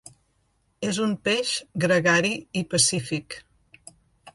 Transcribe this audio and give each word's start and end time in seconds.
És 0.87 1.01
un 1.03 1.13
peix 1.29 1.53
gregari 1.85 2.35
i 2.63 2.67
pacífic. 2.75 3.41